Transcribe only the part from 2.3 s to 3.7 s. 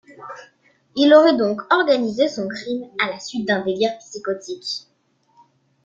crime à la suite d'un